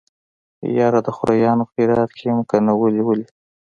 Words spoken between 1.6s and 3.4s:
خيرات کې يم کنه ولې ولې.